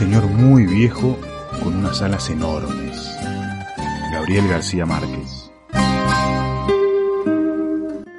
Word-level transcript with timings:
señor 0.00 0.26
muy 0.28 0.64
viejo 0.64 1.18
con 1.62 1.76
unas 1.76 2.00
alas 2.00 2.30
enormes. 2.30 3.14
Gabriel 4.10 4.48
García 4.48 4.86
Márquez. 4.86 5.52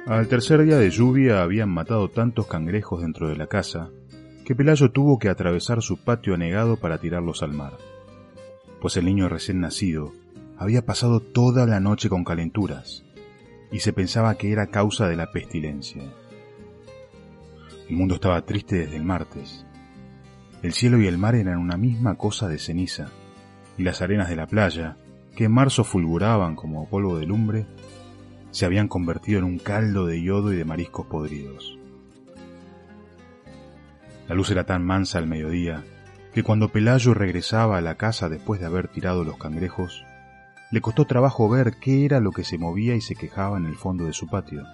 Al 0.06 0.28
tercer 0.28 0.62
día 0.62 0.78
de 0.78 0.90
lluvia 0.90 1.42
habían 1.42 1.70
matado 1.70 2.08
tantos 2.08 2.46
cangrejos 2.46 3.00
dentro 3.00 3.28
de 3.28 3.34
la 3.34 3.48
casa 3.48 3.90
que 4.44 4.54
Pelayo 4.54 4.92
tuvo 4.92 5.18
que 5.18 5.28
atravesar 5.28 5.82
su 5.82 5.96
patio 5.96 6.34
anegado 6.34 6.76
para 6.76 6.98
tirarlos 6.98 7.42
al 7.42 7.52
mar, 7.52 7.72
pues 8.80 8.96
el 8.96 9.06
niño 9.06 9.28
recién 9.28 9.58
nacido 9.58 10.12
había 10.56 10.86
pasado 10.86 11.18
toda 11.18 11.66
la 11.66 11.80
noche 11.80 12.08
con 12.08 12.22
calenturas 12.22 13.02
y 13.72 13.80
se 13.80 13.92
pensaba 13.92 14.36
que 14.36 14.52
era 14.52 14.68
causa 14.68 15.08
de 15.08 15.16
la 15.16 15.32
pestilencia. 15.32 16.04
El 17.88 17.96
mundo 17.96 18.14
estaba 18.14 18.40
triste 18.42 18.76
desde 18.76 18.98
el 18.98 19.02
martes. 19.02 19.66
El 20.62 20.72
cielo 20.72 21.00
y 21.00 21.08
el 21.08 21.18
mar 21.18 21.34
eran 21.34 21.58
una 21.58 21.76
misma 21.76 22.14
cosa 22.14 22.46
de 22.48 22.58
ceniza, 22.58 23.08
y 23.76 23.82
las 23.82 24.00
arenas 24.00 24.28
de 24.28 24.36
la 24.36 24.46
playa, 24.46 24.96
que 25.34 25.44
en 25.44 25.52
marzo 25.52 25.82
fulguraban 25.82 26.54
como 26.54 26.88
polvo 26.88 27.18
de 27.18 27.26
lumbre, 27.26 27.66
se 28.52 28.64
habían 28.64 28.86
convertido 28.86 29.40
en 29.40 29.44
un 29.44 29.58
caldo 29.58 30.06
de 30.06 30.22
yodo 30.22 30.52
y 30.52 30.56
de 30.56 30.64
mariscos 30.64 31.06
podridos. 31.06 31.78
La 34.28 34.36
luz 34.36 34.50
era 34.50 34.64
tan 34.64 34.84
mansa 34.84 35.18
al 35.18 35.26
mediodía 35.26 35.82
que 36.32 36.44
cuando 36.44 36.68
Pelayo 36.68 37.12
regresaba 37.12 37.78
a 37.78 37.82
la 37.82 37.96
casa 37.96 38.28
después 38.28 38.60
de 38.60 38.66
haber 38.66 38.88
tirado 38.88 39.24
los 39.24 39.36
cangrejos, 39.38 40.04
le 40.70 40.80
costó 40.80 41.06
trabajo 41.06 41.48
ver 41.48 41.74
qué 41.80 42.04
era 42.04 42.20
lo 42.20 42.30
que 42.30 42.44
se 42.44 42.56
movía 42.56 42.94
y 42.94 43.00
se 43.00 43.16
quejaba 43.16 43.58
en 43.58 43.66
el 43.66 43.74
fondo 43.74 44.06
de 44.06 44.12
su 44.12 44.28
patio. 44.28 44.64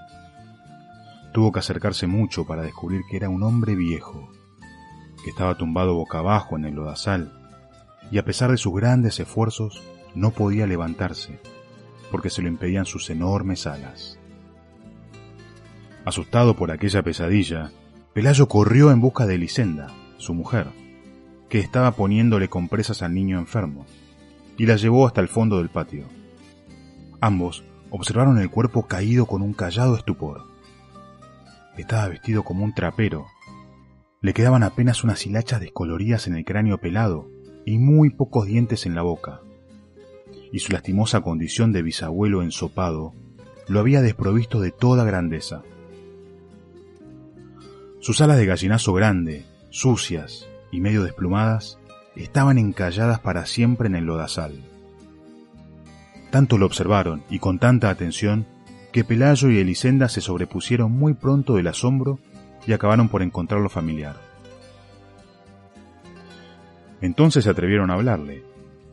Tuvo 1.33 1.51
que 1.51 1.59
acercarse 1.61 2.07
mucho 2.07 2.47
para 2.47 2.63
descubrir 2.63 3.03
que 3.11 3.17
era 3.17 3.29
un 3.29 3.43
hombre 3.43 3.75
viejo, 3.75 4.31
que 5.23 5.31
estaba 5.31 5.57
tumbado 5.57 5.95
boca 5.95 6.19
abajo 6.19 6.57
en 6.57 6.65
el 6.65 6.75
lodazal, 6.75 7.33
y 8.11 8.19
a 8.19 8.25
pesar 8.25 8.51
de 8.51 8.57
sus 8.57 8.75
grandes 8.75 9.21
esfuerzos, 9.21 9.83
no 10.15 10.31
podía 10.31 10.67
levantarse, 10.67 11.41
porque 12.11 12.31
se 12.31 12.43
lo 12.43 12.49
impedían 12.49 12.87
sus 12.87 13.11
enormes 13.11 13.67
alas. 13.67 14.19
Asustado 16.05 16.57
por 16.57 16.71
aquella 16.71 17.03
pesadilla, 17.03 17.71
Pelayo 18.15 18.49
corrió 18.49 18.91
en 18.91 19.01
busca 19.01 19.27
de 19.27 19.35
Elisenda, 19.35 19.89
su 20.17 20.35
mujer, 20.35 20.69
que 21.49 21.61
estaba 21.61 21.93
poniéndole 21.93 22.49
compresas 22.49 23.03
al 23.03 23.15
niño 23.15 23.39
enfermo, 23.39 23.87
y 24.57 24.67
la 24.67 24.77
llevó 24.77 25.07
hasta 25.07 25.21
el 25.21 25.29
fondo 25.29 25.59
del 25.59 25.69
patio. 25.69 26.07
Ambos 27.21 27.65
observaron 27.91 28.39
el 28.39 28.51
cuerpo 28.51 28.87
caído 28.87 29.27
con 29.27 29.43
un 29.43 29.53
callado 29.53 29.97
estupor. 29.97 30.45
Estaba 31.77 32.09
vestido 32.09 32.43
como 32.43 32.65
un 32.65 32.75
trapero. 32.75 33.27
Le 34.21 34.35
quedaban 34.35 34.65
apenas 34.65 35.05
unas 35.05 35.25
hilachas 35.27 35.61
descoloridas 35.61 36.27
en 36.27 36.35
el 36.35 36.45
cráneo 36.45 36.79
pelado 36.79 37.31
y 37.65 37.79
muy 37.79 38.11
pocos 38.11 38.47
dientes 38.47 38.85
en 38.85 38.95
la 38.95 39.03
boca. 39.03 39.41
Y 40.51 40.59
su 40.59 40.73
lastimosa 40.73 41.21
condición 41.21 41.73
de 41.73 41.83
bisabuelo 41.83 42.43
ensopado 42.43 43.15
lo 43.69 43.79
había 43.79 44.03
desprovisto 44.03 44.61
de 44.61 44.73
toda 44.73 45.05
grandeza. 45.05 45.63
Sus 48.01 48.21
alas 48.21 48.39
de 48.39 48.47
gallinazo 48.47 48.93
grande, 48.93 49.45
sucias 49.71 50.49
y 50.73 50.81
medio 50.81 51.05
desplumadas, 51.05 51.79
estaban 52.17 52.59
encalladas 52.59 53.21
para 53.21 53.47
siempre 53.47 53.87
en 53.87 53.95
el 53.95 54.05
lodazal. 54.05 54.65
Tanto 56.31 56.59
lo 56.59 56.67
observaron 56.67 57.23
y 57.31 57.39
con 57.39 57.59
tanta 57.59 57.89
atención 57.89 58.47
que 58.93 59.05
Pelayo 59.05 59.51
y 59.51 59.59
Elisenda 59.59 60.09
se 60.09 60.21
sobrepusieron 60.21 60.91
muy 60.91 61.15
pronto 61.15 61.55
del 61.55 61.69
asombro 61.69 62.19
y 62.69 62.75
acabaron 62.75 63.09
por 63.09 63.23
encontrarlo 63.23 63.71
familiar. 63.71 64.17
Entonces 67.01 67.45
se 67.45 67.51
atrevieron 67.51 67.91
a 67.91 67.95
hablarle, 67.95 68.45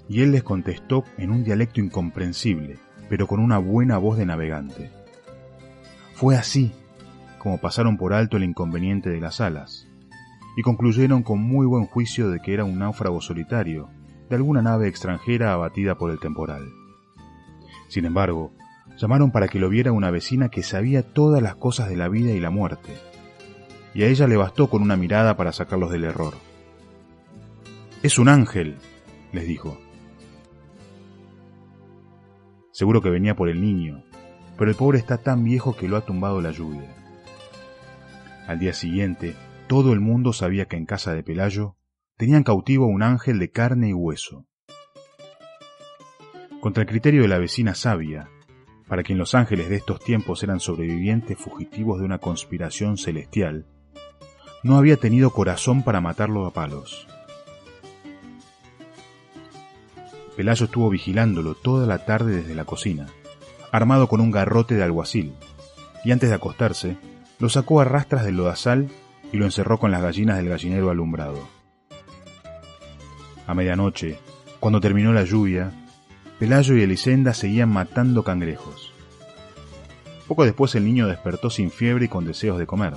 y 0.08 0.22
él 0.22 0.32
les 0.32 0.44
contestó 0.44 1.04
en 1.18 1.30
un 1.30 1.44
dialecto 1.44 1.82
incomprensible, 1.82 2.78
pero 3.10 3.28
con 3.28 3.42
una 3.42 3.58
buena 3.58 3.98
voz 3.98 4.18
de 4.18 4.26
navegante. 4.26 4.92
Fue 6.14 6.38
así 6.38 6.72
como 7.38 7.60
pasaron 7.60 7.98
por 7.98 8.14
alto 8.14 8.38
el 8.38 8.46
inconveniente 8.46 9.10
de 9.10 9.20
las 9.20 9.42
alas, 9.42 9.90
y 10.56 10.62
concluyeron 10.62 11.22
con 11.22 11.40
muy 11.40 11.68
buen 11.68 11.86
juicio 11.86 12.30
de 12.30 12.40
que 12.40 12.54
era 12.54 12.64
un 12.64 12.80
náufrago 12.80 13.20
solitario, 13.20 13.90
de 14.30 14.38
alguna 14.38 14.62
nave 14.62 14.88
extranjera 14.88 15.52
abatida 15.52 15.96
por 15.96 16.12
el 16.12 16.20
temporal. 16.20 16.64
Sin 17.90 18.06
embargo, 18.06 18.54
llamaron 18.98 19.32
para 19.32 19.50
que 19.50 19.60
lo 19.60 19.68
viera 19.68 19.92
una 19.92 20.12
vecina 20.12 20.48
que 20.48 20.64
sabía 20.64 21.04
todas 21.04 21.44
las 21.44 21.56
cosas 21.56 21.90
de 21.90 21.98
la 21.98 22.08
vida 22.08 22.32
y 22.32 22.40
la 22.40 22.52
muerte, 22.52 22.94
y 23.96 24.04
a 24.04 24.08
ella 24.08 24.28
le 24.28 24.36
bastó 24.36 24.70
con 24.70 24.82
una 24.82 24.98
mirada 24.98 25.38
para 25.38 25.54
sacarlos 25.54 25.90
del 25.90 26.04
error. 26.04 26.34
Es 28.04 28.20
un 28.20 28.28
ángel, 28.28 28.76
les 29.32 29.48
dijo. 29.48 29.80
Seguro 32.74 33.02
que 33.02 33.10
venía 33.10 33.38
por 33.38 33.48
el 33.48 33.62
niño, 33.62 34.04
pero 34.58 34.70
el 34.70 34.76
pobre 34.76 35.00
está 35.00 35.20
tan 35.20 35.46
viejo 35.46 35.78
que 35.78 35.88
lo 35.88 35.96
ha 35.96 36.02
tumbado 36.02 36.42
la 36.42 36.52
lluvia. 36.52 36.94
Al 38.48 38.60
día 38.60 38.74
siguiente, 38.74 39.34
todo 39.68 39.94
el 39.94 40.02
mundo 40.02 40.34
sabía 40.34 40.66
que 40.66 40.76
en 40.76 40.86
casa 40.86 41.14
de 41.14 41.24
Pelayo 41.24 41.78
tenían 42.18 42.44
cautivo 42.44 42.88
un 42.88 43.02
ángel 43.02 43.40
de 43.40 43.50
carne 43.50 43.90
y 43.90 43.94
hueso. 43.94 44.46
Contra 46.60 46.84
el 46.84 46.90
criterio 46.90 47.22
de 47.22 47.30
la 47.30 47.40
vecina 47.40 47.76
sabia, 47.76 48.30
para 48.90 49.04
quien 49.04 49.18
los 49.18 49.36
ángeles 49.36 49.70
de 49.70 49.78
estos 49.78 50.02
tiempos 50.02 50.44
eran 50.44 50.60
sobrevivientes 50.60 51.38
fugitivos 51.38 52.00
de 52.00 52.06
una 52.06 52.20
conspiración 52.20 52.98
celestial, 52.98 53.68
no 54.66 54.80
había 54.80 54.98
tenido 54.98 55.30
corazón 55.30 55.84
para 55.84 56.02
matarlo 56.02 56.48
a 56.48 56.52
palos. 56.52 57.08
Pelayo 60.36 60.66
estuvo 60.66 60.90
vigilándolo 60.90 61.54
toda 61.54 61.86
la 61.86 62.04
tarde 62.04 62.38
desde 62.38 62.56
la 62.56 62.66
cocina, 62.66 63.06
armado 63.72 64.08
con 64.08 64.22
un 64.22 64.32
garrote 64.32 64.74
de 64.74 64.82
alguacil, 64.82 65.36
y 66.04 66.12
antes 66.12 66.30
de 66.30 66.36
acostarse, 66.36 66.98
lo 67.38 67.48
sacó 67.48 67.80
a 67.80 67.84
rastras 67.84 68.26
del 68.26 68.38
lodazal 68.38 68.90
y 69.32 69.38
lo 69.38 69.46
encerró 69.46 69.78
con 69.78 69.92
las 69.92 70.02
gallinas 70.02 70.38
del 70.38 70.50
gallinero 70.50 70.90
alumbrado. 70.90 71.48
A 73.46 73.54
medianoche, 73.54 74.18
cuando 74.60 74.82
terminó 74.82 75.14
la 75.14 75.26
lluvia, 75.26 75.74
Pelayo 76.40 76.76
y 76.76 76.82
Elisenda 76.82 77.36
seguían 77.36 77.70
matando 77.70 78.24
cangrejos. 78.24 78.92
Poco 80.28 80.44
después 80.44 80.74
el 80.74 80.86
niño 80.86 81.06
despertó 81.06 81.52
sin 81.52 81.70
fiebre 81.70 82.06
y 82.06 82.08
con 82.08 82.26
deseos 82.26 82.58
de 82.58 82.66
comer. 82.66 82.96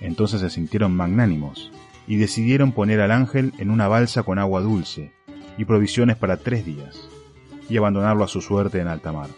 Entonces 0.00 0.40
se 0.40 0.50
sintieron 0.50 0.94
magnánimos 0.94 1.70
y 2.06 2.16
decidieron 2.16 2.72
poner 2.72 3.00
al 3.00 3.10
ángel 3.10 3.52
en 3.58 3.70
una 3.70 3.88
balsa 3.88 4.22
con 4.22 4.38
agua 4.38 4.60
dulce 4.60 5.12
y 5.58 5.64
provisiones 5.64 6.16
para 6.16 6.36
tres 6.36 6.64
días 6.64 7.08
y 7.68 7.76
abandonarlo 7.76 8.24
a 8.24 8.28
su 8.28 8.40
suerte 8.40 8.80
en 8.80 8.88
alta 8.88 9.12
mar. 9.12 9.30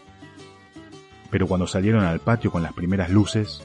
Pero 1.30 1.46
cuando 1.46 1.66
salieron 1.66 2.04
al 2.04 2.20
patio 2.20 2.50
con 2.50 2.62
las 2.62 2.72
primeras 2.72 3.10
luces, 3.10 3.62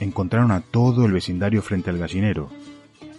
encontraron 0.00 0.50
a 0.50 0.60
todo 0.60 1.06
el 1.06 1.12
vecindario 1.12 1.62
frente 1.62 1.90
al 1.90 1.98
gallinero, 1.98 2.48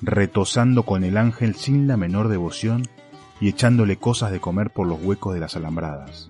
retosando 0.01 0.83
con 0.83 1.03
el 1.03 1.17
ángel 1.17 1.55
sin 1.55 1.87
la 1.87 1.97
menor 1.97 2.27
devoción 2.27 2.83
y 3.39 3.49
echándole 3.49 3.97
cosas 3.97 4.31
de 4.31 4.39
comer 4.39 4.71
por 4.71 4.87
los 4.87 5.01
huecos 5.01 5.33
de 5.33 5.39
las 5.39 5.55
alambradas, 5.55 6.29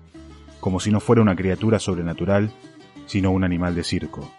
como 0.60 0.80
si 0.80 0.90
no 0.90 1.00
fuera 1.00 1.22
una 1.22 1.36
criatura 1.36 1.78
sobrenatural, 1.78 2.50
sino 3.06 3.30
un 3.30 3.44
animal 3.44 3.74
de 3.74 3.84
circo. 3.84 4.30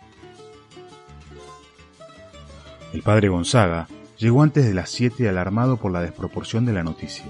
El 2.95 3.03
padre 3.03 3.27
Gonzaga 3.27 3.89
llegó 4.17 4.41
antes 4.41 4.65
de 4.65 4.73
las 4.73 4.89
siete 4.89 5.27
alarmado 5.27 5.75
por 5.75 5.91
la 5.91 5.99
desproporción 5.99 6.65
de 6.65 6.71
la 6.71 6.81
noticia. 6.81 7.25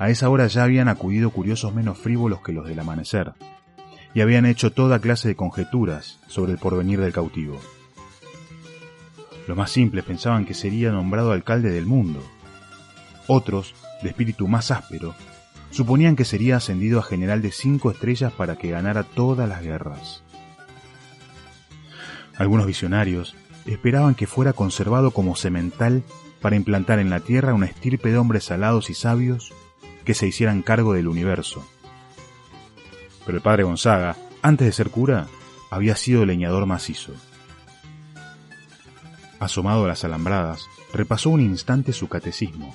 A 0.00 0.10
esa 0.10 0.28
hora 0.30 0.48
ya 0.48 0.64
habían 0.64 0.88
acudido 0.88 1.30
curiosos 1.30 1.72
menos 1.72 1.96
frívolos 1.96 2.40
que 2.40 2.52
los 2.52 2.66
del 2.66 2.80
amanecer, 2.80 3.34
y 4.14 4.20
habían 4.20 4.46
hecho 4.46 4.72
toda 4.72 4.98
clase 4.98 5.28
de 5.28 5.36
conjeturas 5.36 6.18
sobre 6.26 6.50
el 6.50 6.58
porvenir 6.58 7.00
del 7.00 7.12
cautivo. 7.12 7.60
Los 9.46 9.56
más 9.56 9.70
simples 9.70 10.04
pensaban 10.04 10.44
que 10.44 10.54
sería 10.54 10.90
nombrado 10.90 11.30
alcalde 11.30 11.70
del 11.70 11.86
mundo. 11.86 12.20
Otros, 13.28 13.76
de 14.02 14.08
espíritu 14.08 14.48
más 14.48 14.72
áspero, 14.72 15.14
suponían 15.70 16.16
que 16.16 16.24
sería 16.24 16.56
ascendido 16.56 16.98
a 16.98 17.04
general 17.04 17.42
de 17.42 17.52
cinco 17.52 17.92
estrellas 17.92 18.32
para 18.32 18.56
que 18.56 18.70
ganara 18.70 19.04
todas 19.04 19.48
las 19.48 19.62
guerras. 19.62 20.24
Algunos 22.36 22.66
visionarios 22.66 23.36
esperaban 23.72 24.14
que 24.14 24.26
fuera 24.26 24.52
conservado 24.52 25.10
como 25.10 25.36
semental 25.36 26.02
para 26.40 26.56
implantar 26.56 26.98
en 26.98 27.10
la 27.10 27.20
tierra 27.20 27.54
una 27.54 27.66
estirpe 27.66 28.10
de 28.10 28.18
hombres 28.18 28.44
salados 28.44 28.90
y 28.90 28.94
sabios 28.94 29.52
que 30.04 30.14
se 30.14 30.26
hicieran 30.26 30.62
cargo 30.62 30.94
del 30.94 31.08
universo 31.08 31.64
pero 33.28 33.36
el 33.36 33.42
padre 33.42 33.64
Gonzaga, 33.64 34.16
antes 34.40 34.66
de 34.66 34.72
ser 34.72 34.88
cura, 34.88 35.26
había 35.70 35.96
sido 35.96 36.24
leñador 36.24 36.64
macizo. 36.64 37.12
Asomado 39.38 39.84
a 39.84 39.88
las 39.88 40.02
alambradas, 40.02 40.66
repasó 40.94 41.28
un 41.28 41.42
instante 41.42 41.92
su 41.92 42.08
catecismo, 42.08 42.74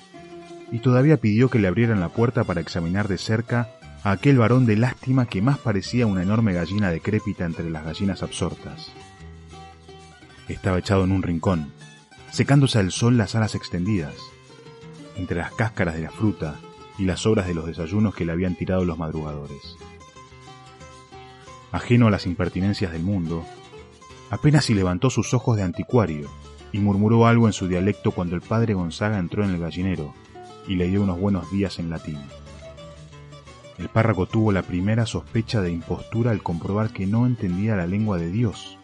y 0.71 0.77
todavía 0.77 1.17
pidió 1.17 1.49
que 1.49 1.57
le 1.57 1.67
abrieran 1.67 1.99
la 1.99 2.09
puerta 2.09 2.43
para 2.43 2.61
examinar 2.61 3.07
de 3.07 3.17
cerca 3.17 3.71
a 4.03 4.11
aquel 4.11 4.37
varón 4.37 4.67
de 4.67 4.75
lástima 4.75 5.25
que 5.25 5.41
más 5.41 5.57
parecía 5.57 6.05
una 6.05 6.21
enorme 6.21 6.53
gallina 6.53 6.91
decrépita 6.91 7.45
entre 7.45 7.71
las 7.71 7.83
gallinas 7.83 8.21
absortas. 8.21 8.91
Estaba 10.47 10.77
echado 10.77 11.03
en 11.03 11.11
un 11.11 11.23
rincón, 11.23 11.71
secándose 12.31 12.79
al 12.79 12.91
sol 12.91 13.17
las 13.17 13.35
alas 13.35 13.55
extendidas, 13.55 14.15
entre 15.15 15.37
las 15.37 15.53
cáscaras 15.53 15.95
de 15.95 16.01
la 16.01 16.11
fruta 16.11 16.55
y 16.97 17.05
las 17.05 17.21
sobras 17.21 17.47
de 17.47 17.53
los 17.53 17.65
desayunos 17.65 18.13
que 18.13 18.25
le 18.25 18.31
habían 18.31 18.55
tirado 18.55 18.85
los 18.85 18.97
madrugadores. 18.97 19.77
Ajeno 21.71 22.07
a 22.07 22.11
las 22.11 22.25
impertinencias 22.25 22.91
del 22.91 23.03
mundo, 23.03 23.45
apenas 24.29 24.65
si 24.65 24.73
levantó 24.73 25.09
sus 25.09 25.33
ojos 25.33 25.57
de 25.57 25.63
anticuario 25.63 26.29
y 26.71 26.79
murmuró 26.79 27.25
algo 27.25 27.47
en 27.47 27.53
su 27.53 27.67
dialecto 27.67 28.11
cuando 28.11 28.35
el 28.35 28.41
padre 28.41 28.73
Gonzaga 28.73 29.19
entró 29.19 29.43
en 29.43 29.51
el 29.51 29.59
gallinero 29.59 30.13
y 30.67 30.75
le 30.75 30.87
dio 30.87 31.03
unos 31.03 31.19
buenos 31.19 31.49
días 31.51 31.79
en 31.79 31.89
latín. 31.89 32.19
El 33.77 33.89
párroco 33.89 34.27
tuvo 34.27 34.51
la 34.51 34.61
primera 34.61 35.05
sospecha 35.05 35.61
de 35.61 35.71
impostura 35.71 36.31
al 36.31 36.43
comprobar 36.43 36.91
que 36.91 37.07
no 37.07 37.25
entendía 37.25 37.75
la 37.75 37.87
lengua 37.87 38.17
de 38.17 38.29
Dios, 38.29 38.77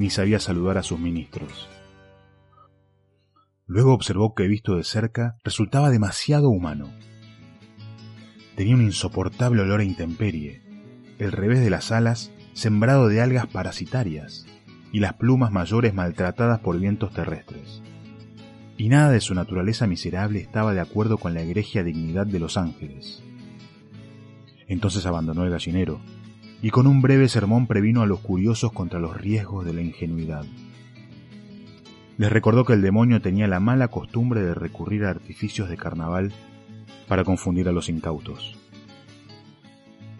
ni 0.00 0.08
sabía 0.08 0.40
saludar 0.40 0.78
a 0.78 0.82
sus 0.82 0.98
ministros. 0.98 1.68
Luego 3.66 3.92
observó 3.92 4.34
que 4.34 4.48
visto 4.48 4.76
de 4.76 4.82
cerca 4.82 5.36
resultaba 5.44 5.90
demasiado 5.90 6.48
humano. 6.48 6.90
Tenía 8.56 8.76
un 8.76 8.80
insoportable 8.80 9.60
olor 9.60 9.80
a 9.80 9.84
intemperie, 9.84 10.62
el 11.18 11.32
revés 11.32 11.60
de 11.60 11.68
las 11.68 11.92
alas 11.92 12.32
sembrado 12.54 13.08
de 13.08 13.20
algas 13.20 13.46
parasitarias 13.46 14.46
y 14.90 15.00
las 15.00 15.12
plumas 15.14 15.52
mayores 15.52 15.92
maltratadas 15.92 16.60
por 16.60 16.80
vientos 16.80 17.12
terrestres. 17.12 17.82
Y 18.78 18.88
nada 18.88 19.10
de 19.10 19.20
su 19.20 19.34
naturaleza 19.34 19.86
miserable 19.86 20.40
estaba 20.40 20.72
de 20.72 20.80
acuerdo 20.80 21.18
con 21.18 21.34
la 21.34 21.42
egregia 21.42 21.84
dignidad 21.84 22.26
de 22.26 22.38
los 22.38 22.56
ángeles. 22.56 23.22
Entonces 24.66 25.04
abandonó 25.04 25.44
el 25.44 25.50
gallinero 25.50 26.00
y 26.62 26.70
con 26.70 26.86
un 26.86 27.00
breve 27.00 27.28
sermón 27.28 27.66
previno 27.66 28.02
a 28.02 28.06
los 28.06 28.20
curiosos 28.20 28.72
contra 28.72 29.00
los 29.00 29.16
riesgos 29.16 29.64
de 29.64 29.72
la 29.72 29.80
ingenuidad. 29.80 30.44
Les 32.18 32.30
recordó 32.30 32.64
que 32.64 32.74
el 32.74 32.82
demonio 32.82 33.22
tenía 33.22 33.46
la 33.46 33.60
mala 33.60 33.88
costumbre 33.88 34.42
de 34.42 34.54
recurrir 34.54 35.04
a 35.04 35.10
artificios 35.10 35.70
de 35.70 35.78
carnaval 35.78 36.32
para 37.08 37.24
confundir 37.24 37.68
a 37.68 37.72
los 37.72 37.88
incautos. 37.88 38.56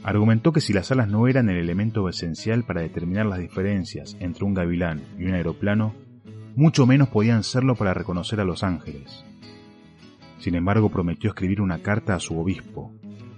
Argumentó 0.03 0.53
que 0.53 0.63
si 0.63 0.73
las 0.73 0.91
alas 0.91 1.09
no 1.09 1.29
eran 1.29 1.51
el 1.51 1.59
elemento 1.59 2.09
esencial 2.09 2.65
para 2.65 2.81
determinar 2.81 3.27
las 3.27 3.39
diferencias 3.39 4.17
entre 4.19 4.45
un 4.45 4.55
gavilán 4.55 5.03
y 5.19 5.25
un 5.25 5.35
aeroplano, 5.35 5.95
mucho 6.57 6.87
menos 6.87 7.09
podían 7.09 7.43
serlo 7.43 7.75
para 7.75 7.93
reconocer 7.93 8.41
a 8.41 8.45
los 8.45 8.65
ángeles. 8.65 9.25
Sin 10.39 10.55
embargo, 10.55 10.89
prometió 10.89 11.31
escribir 11.31 11.61
una 11.61 11.81
carta 11.81 12.15
a 12.15 12.21
su 12.21 12.39
obispo, 12.39 12.93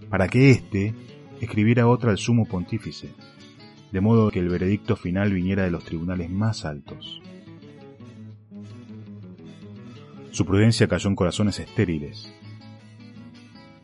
para 0.08 0.28
que 0.28 0.50
éste 0.50 0.94
escribiera 1.44 1.88
otra 1.88 2.12
al 2.12 2.18
sumo 2.18 2.46
pontífice, 2.46 3.12
de 3.90 4.00
modo 4.00 4.30
que 4.30 4.38
el 4.38 4.48
veredicto 4.48 4.94
final 4.94 5.32
viniera 5.32 5.64
de 5.64 5.72
los 5.72 5.84
tribunales 5.84 6.30
más 6.30 6.64
altos. 6.64 7.20
Su 10.30 10.46
prudencia 10.46 10.86
cayó 10.86 11.10
en 11.10 11.16
corazones 11.16 11.58
estériles. 11.58 12.32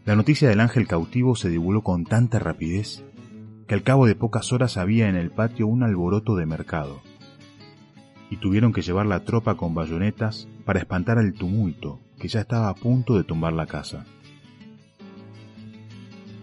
La 0.04 0.14
noticia 0.14 0.48
del 0.48 0.60
ángel 0.60 0.86
cautivo 0.86 1.34
se 1.34 1.50
divulgó 1.50 1.82
con 1.82 2.04
tanta 2.04 2.38
rapidez 2.38 3.04
que 3.66 3.74
al 3.74 3.82
cabo 3.82 4.06
de 4.06 4.14
pocas 4.14 4.52
horas 4.52 4.76
había 4.76 5.08
en 5.08 5.16
el 5.16 5.30
patio 5.30 5.66
un 5.66 5.82
alboroto 5.82 6.36
de 6.36 6.46
mercado, 6.46 7.02
y 8.30 8.36
tuvieron 8.36 8.72
que 8.72 8.82
llevar 8.82 9.06
la 9.06 9.24
tropa 9.24 9.56
con 9.56 9.74
bayonetas 9.74 10.48
para 10.64 10.78
espantar 10.78 11.18
el 11.18 11.34
tumulto 11.34 12.00
que 12.18 12.28
ya 12.28 12.40
estaba 12.40 12.68
a 12.68 12.74
punto 12.74 13.16
de 13.16 13.24
tumbar 13.24 13.52
la 13.52 13.66
casa. 13.66 14.06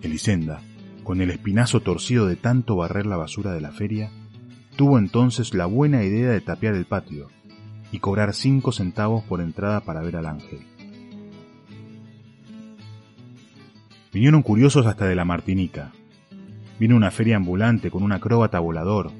Elisenda, 0.01 0.61
con 1.05 1.21
el 1.21 1.29
espinazo 1.29 1.79
torcido 1.79 2.25
de 2.25 2.35
tanto 2.35 2.75
barrer 2.75 3.05
la 3.05 3.15
basura 3.15 3.53
de 3.53 3.61
la 3.61 3.71
feria, 3.71 4.11
tuvo 4.75 4.97
entonces 4.97 5.53
la 5.53 5.67
buena 5.67 6.03
idea 6.03 6.31
de 6.31 6.41
tapiar 6.41 6.73
el 6.73 6.85
patio 6.85 7.29
y 7.91 7.99
cobrar 7.99 8.33
cinco 8.33 8.73
centavos 8.73 9.23
por 9.23 9.39
entrada 9.39 9.81
para 9.81 10.01
ver 10.01 10.17
al 10.17 10.25
ángel. 10.25 10.59
Vinieron 14.11 14.41
curiosos 14.41 14.85
hasta 14.87 15.05
de 15.05 15.15
la 15.15 15.25
Martinica. 15.25 15.91
Vino 16.79 16.95
una 16.95 17.11
feria 17.11 17.37
ambulante 17.37 17.91
con 17.91 18.01
un 18.01 18.11
acróbata 18.11 18.59
volador 18.59 19.11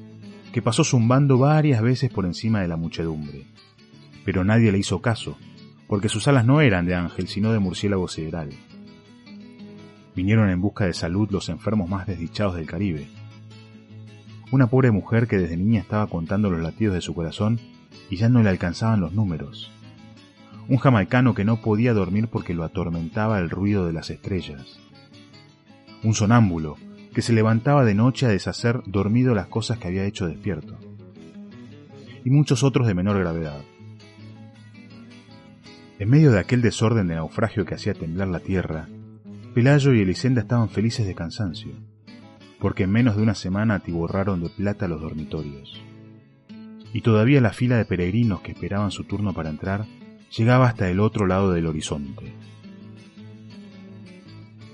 que 0.52 0.62
pasó 0.62 0.84
zumbando 0.84 1.38
varias 1.38 1.82
veces 1.82 2.10
por 2.10 2.26
encima 2.26 2.60
de 2.60 2.68
la 2.68 2.76
muchedumbre. 2.76 3.46
Pero 4.24 4.42
nadie 4.42 4.72
le 4.72 4.78
hizo 4.78 5.00
caso, 5.00 5.38
porque 5.86 6.08
sus 6.08 6.26
alas 6.26 6.44
no 6.44 6.60
eran 6.60 6.84
de 6.86 6.94
ángel, 6.94 7.28
sino 7.28 7.52
de 7.52 7.60
murciélago 7.60 8.08
sideral. 8.08 8.50
Vinieron 10.16 10.48
en 10.48 10.62
busca 10.62 10.86
de 10.86 10.94
salud 10.94 11.28
los 11.30 11.50
enfermos 11.50 11.90
más 11.90 12.06
desdichados 12.06 12.54
del 12.54 12.66
Caribe. 12.66 13.06
Una 14.50 14.66
pobre 14.66 14.90
mujer 14.90 15.28
que 15.28 15.36
desde 15.36 15.58
niña 15.58 15.80
estaba 15.80 16.06
contando 16.06 16.50
los 16.50 16.62
latidos 16.62 16.94
de 16.94 17.02
su 17.02 17.14
corazón 17.14 17.60
y 18.08 18.16
ya 18.16 18.30
no 18.30 18.42
le 18.42 18.48
alcanzaban 18.48 19.00
los 19.00 19.12
números. 19.12 19.70
Un 20.68 20.78
jamaicano 20.78 21.34
que 21.34 21.44
no 21.44 21.60
podía 21.60 21.92
dormir 21.92 22.28
porque 22.28 22.54
lo 22.54 22.64
atormentaba 22.64 23.38
el 23.38 23.50
ruido 23.50 23.86
de 23.86 23.92
las 23.92 24.08
estrellas. 24.08 24.80
Un 26.02 26.14
sonámbulo 26.14 26.76
que 27.12 27.20
se 27.20 27.34
levantaba 27.34 27.84
de 27.84 27.94
noche 27.94 28.24
a 28.24 28.30
deshacer 28.30 28.80
dormido 28.86 29.34
las 29.34 29.48
cosas 29.48 29.78
que 29.78 29.88
había 29.88 30.04
hecho 30.06 30.26
despierto. 30.26 30.78
Y 32.24 32.30
muchos 32.30 32.62
otros 32.62 32.86
de 32.86 32.94
menor 32.94 33.18
gravedad. 33.18 33.60
En 35.98 36.08
medio 36.08 36.32
de 36.32 36.38
aquel 36.38 36.62
desorden 36.62 37.08
de 37.08 37.16
naufragio 37.16 37.66
que 37.66 37.74
hacía 37.74 37.94
temblar 37.94 38.28
la 38.28 38.40
tierra, 38.40 38.88
Pelayo 39.56 39.94
y 39.94 40.02
Elisenda 40.02 40.42
estaban 40.42 40.68
felices 40.68 41.06
de 41.06 41.14
cansancio, 41.14 41.72
porque 42.60 42.82
en 42.82 42.90
menos 42.90 43.16
de 43.16 43.22
una 43.22 43.34
semana 43.34 43.76
atiborraron 43.76 44.42
de 44.42 44.50
plata 44.50 44.86
los 44.86 45.00
dormitorios. 45.00 45.82
Y 46.92 47.00
todavía 47.00 47.40
la 47.40 47.54
fila 47.54 47.78
de 47.78 47.86
peregrinos 47.86 48.42
que 48.42 48.52
esperaban 48.52 48.90
su 48.90 49.04
turno 49.04 49.32
para 49.32 49.48
entrar 49.48 49.86
llegaba 50.36 50.66
hasta 50.66 50.90
el 50.90 51.00
otro 51.00 51.26
lado 51.26 51.52
del 51.52 51.68
horizonte. 51.68 52.34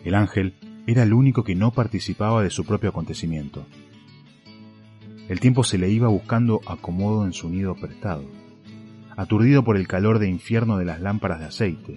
El 0.04 0.16
ángel 0.16 0.54
era 0.88 1.04
el 1.04 1.12
único 1.12 1.44
que 1.44 1.54
no 1.54 1.70
participaba 1.70 2.42
de 2.42 2.50
su 2.50 2.64
propio 2.64 2.90
acontecimiento. 2.90 3.64
El 5.28 5.38
tiempo 5.38 5.62
se 5.62 5.78
le 5.78 5.90
iba 5.90 6.08
buscando 6.08 6.60
acomodo 6.66 7.24
en 7.24 7.34
su 7.34 7.48
nido 7.48 7.76
prestado, 7.76 8.24
aturdido 9.16 9.62
por 9.62 9.76
el 9.76 9.86
calor 9.86 10.18
de 10.18 10.28
infierno 10.28 10.76
de 10.76 10.86
las 10.86 11.00
lámparas 11.00 11.38
de 11.38 11.46
aceite, 11.46 11.94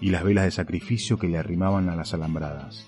y 0.00 0.10
las 0.10 0.24
velas 0.24 0.44
de 0.44 0.50
sacrificio 0.50 1.18
que 1.18 1.28
le 1.28 1.38
arrimaban 1.38 1.88
a 1.88 1.96
las 1.96 2.14
alambradas. 2.14 2.86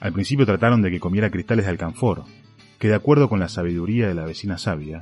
Al 0.00 0.12
principio 0.12 0.46
trataron 0.46 0.82
de 0.82 0.90
que 0.90 1.00
comiera 1.00 1.30
cristales 1.30 1.64
de 1.64 1.72
alcanfor, 1.72 2.24
que 2.78 2.88
de 2.88 2.94
acuerdo 2.94 3.28
con 3.28 3.40
la 3.40 3.48
sabiduría 3.48 4.08
de 4.08 4.14
la 4.14 4.24
vecina 4.24 4.58
sabia, 4.58 5.00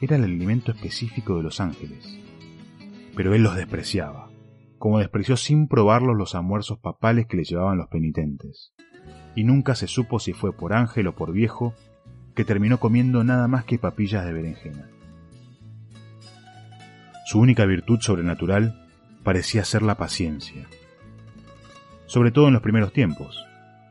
era 0.00 0.16
el 0.16 0.24
alimento 0.24 0.72
específico 0.72 1.36
de 1.36 1.42
los 1.42 1.60
ángeles. 1.60 2.18
Pero 3.14 3.34
él 3.34 3.42
los 3.42 3.56
despreciaba, 3.56 4.30
como 4.78 5.00
despreció 5.00 5.36
sin 5.36 5.68
probarlos 5.68 6.16
los 6.16 6.34
almuerzos 6.34 6.78
papales 6.78 7.26
que 7.26 7.36
le 7.36 7.44
llevaban 7.44 7.78
los 7.78 7.88
penitentes. 7.88 8.72
Y 9.34 9.44
nunca 9.44 9.74
se 9.74 9.86
supo 9.86 10.18
si 10.18 10.32
fue 10.32 10.52
por 10.56 10.72
ángel 10.72 11.08
o 11.08 11.14
por 11.14 11.32
viejo, 11.32 11.74
que 12.34 12.44
terminó 12.44 12.78
comiendo 12.78 13.24
nada 13.24 13.48
más 13.48 13.64
que 13.64 13.78
papillas 13.78 14.24
de 14.24 14.32
berenjena. 14.32 14.88
Su 17.26 17.40
única 17.40 17.66
virtud 17.66 17.98
sobrenatural 18.00 18.87
parecía 19.22 19.64
ser 19.64 19.82
la 19.82 19.96
paciencia. 19.96 20.66
Sobre 22.06 22.30
todo 22.30 22.48
en 22.48 22.54
los 22.54 22.62
primeros 22.62 22.92
tiempos, 22.92 23.44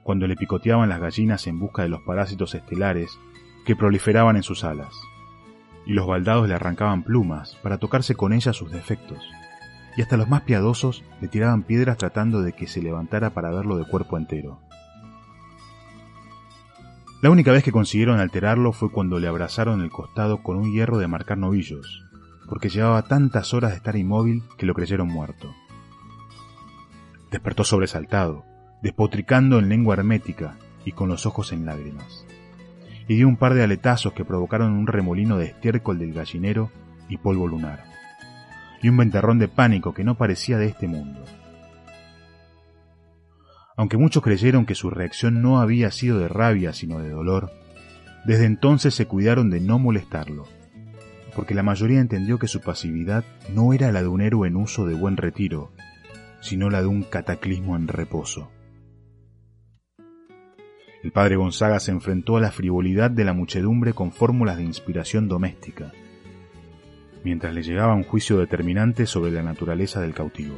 cuando 0.04 0.26
le 0.28 0.36
picoteaban 0.36 0.90
las 0.90 1.00
gallinas 1.00 1.48
en 1.48 1.60
busca 1.60 1.84
de 1.84 1.90
los 1.90 2.02
parásitos 2.02 2.56
estelares 2.56 3.20
que 3.66 3.76
proliferaban 3.76 4.38
en 4.38 4.44
sus 4.44 4.64
alas, 4.64 4.94
y 5.86 5.94
los 5.94 6.08
baldados 6.08 6.48
le 6.48 6.56
arrancaban 6.56 7.04
plumas 7.04 7.56
para 7.62 7.78
tocarse 7.78 8.16
con 8.16 8.34
ellas 8.34 8.56
sus 8.56 8.72
defectos, 8.72 9.24
y 9.96 10.02
hasta 10.02 10.18
los 10.18 10.30
más 10.30 10.42
piadosos 10.42 11.04
le 11.22 11.28
tiraban 11.28 11.64
piedras 11.64 11.98
tratando 11.98 12.42
de 12.42 12.54
que 12.54 12.68
se 12.68 12.82
levantara 12.82 13.32
para 13.32 13.50
verlo 13.50 13.78
de 13.78 13.86
cuerpo 13.86 14.18
entero. 14.18 14.62
La 17.22 17.32
única 17.32 17.52
vez 17.52 17.64
que 17.64 17.72
consiguieron 17.72 18.20
alterarlo 18.20 18.74
fue 18.74 18.92
cuando 18.92 19.20
le 19.20 19.28
abrazaron 19.28 19.82
el 19.82 19.90
costado 19.90 20.44
con 20.44 20.56
un 20.56 20.72
hierro 20.72 21.00
de 21.00 21.08
marcar 21.08 21.40
novillos, 21.40 22.07
porque 22.48 22.70
llevaba 22.70 23.04
tantas 23.04 23.54
horas 23.54 23.72
de 23.72 23.78
estar 23.78 23.96
inmóvil 23.96 24.44
que 24.58 24.66
lo 24.66 24.74
creyeron 24.74 25.08
muerto. 25.08 25.54
Despertó 27.32 27.64
sobresaltado, 27.64 28.46
despotricando 28.82 29.60
en 29.60 29.70
lengua 29.70 29.96
hermética 29.96 30.58
y 30.86 30.94
con 30.94 31.10
los 31.10 31.26
ojos 31.26 31.52
en 31.52 31.66
lágrimas, 31.66 32.26
y 33.08 33.16
dio 33.16 33.28
un 33.28 33.38
par 33.38 33.54
de 33.54 33.64
aletazos 33.64 34.14
que 34.14 34.24
provocaron 34.24 34.72
un 34.72 34.88
remolino 34.88 35.38
de 35.38 35.48
estiércol 35.48 36.00
del 36.00 36.14
gallinero 36.14 36.72
y 37.10 37.18
polvo 37.18 37.48
lunar, 37.48 37.84
y 38.82 38.90
un 38.90 38.98
ventarrón 38.98 39.40
de 39.40 39.50
pánico 39.50 39.94
que 39.94 40.06
no 40.06 40.16
parecía 40.16 40.58
de 40.58 40.68
este 40.68 40.88
mundo. 40.88 41.24
Aunque 43.76 43.98
muchos 43.98 44.24
creyeron 44.24 44.66
que 44.66 44.74
su 44.74 44.90
reacción 44.90 45.42
no 45.42 45.60
había 45.60 45.92
sido 45.92 46.20
de 46.20 46.30
rabia 46.30 46.74
sino 46.74 47.00
de 47.00 47.10
dolor, 47.10 47.52
desde 48.26 48.46
entonces 48.46 48.96
se 48.96 49.06
cuidaron 49.06 49.50
de 49.50 49.60
no 49.60 49.80
molestarlo 49.80 50.57
porque 51.38 51.54
la 51.54 51.62
mayoría 51.62 52.02
entendió 52.02 52.40
que 52.40 52.48
su 52.48 52.62
pasividad 52.62 53.24
no 53.54 53.72
era 53.72 53.92
la 53.92 54.02
de 54.02 54.08
un 54.08 54.22
héroe 54.22 54.48
en 54.48 54.56
uso 54.56 54.88
de 54.88 54.96
buen 54.96 55.18
retiro, 55.18 55.72
sino 56.42 56.72
la 56.72 56.82
de 56.82 56.88
un 56.88 57.04
cataclismo 57.04 57.76
en 57.76 57.88
reposo. 57.88 58.50
El 61.04 61.12
padre 61.12 61.36
Gonzaga 61.36 61.80
se 61.80 61.92
enfrentó 61.92 62.38
a 62.38 62.42
la 62.42 62.50
frivolidad 62.50 63.12
de 63.12 63.24
la 63.24 63.34
muchedumbre 63.34 63.94
con 63.94 64.12
fórmulas 64.12 64.58
de 64.58 64.64
inspiración 64.64 65.28
doméstica, 65.28 65.92
mientras 67.24 67.54
le 67.54 67.62
llegaba 67.62 67.94
un 67.94 68.04
juicio 68.04 68.40
determinante 68.40 69.06
sobre 69.06 69.30
la 69.30 69.44
naturaleza 69.44 70.02
del 70.02 70.16
cautivo. 70.16 70.56